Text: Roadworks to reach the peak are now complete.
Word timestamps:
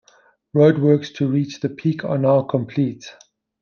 Roadworks 0.55 1.13
to 1.13 1.27
reach 1.27 1.59
the 1.59 1.69
peak 1.69 2.03
are 2.03 2.17
now 2.17 2.41
complete. 2.41 3.05